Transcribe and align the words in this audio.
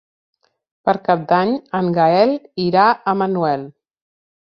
Per 0.89 0.95
Cap 1.09 1.27
d'Any 1.33 1.53
en 1.81 1.93
Gaël 2.01 2.35
irà 2.67 2.91
a 3.15 3.19
Manuel. 3.25 3.73